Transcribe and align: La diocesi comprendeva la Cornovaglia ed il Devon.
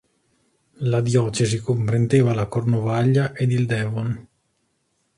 La 0.87 0.99
diocesi 0.99 1.59
comprendeva 1.59 2.33
la 2.33 2.47
Cornovaglia 2.47 3.33
ed 3.35 3.51
il 3.51 3.67
Devon. 3.67 4.27